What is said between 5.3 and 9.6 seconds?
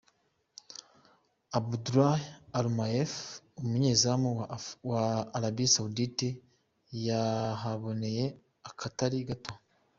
Arabia Saudite yahaboneye akatari gato.